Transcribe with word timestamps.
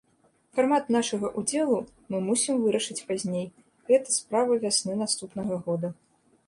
Фармат 0.59 0.87
нашага 0.95 1.27
ўдзелу 1.41 1.77
мы 2.13 2.21
мусім 2.31 2.55
вырашыць 2.65 3.05
пазней, 3.11 3.47
гэта 3.93 4.19
справа 4.19 4.53
вясны 4.67 4.93
наступнага 5.05 5.63
года. 5.69 5.97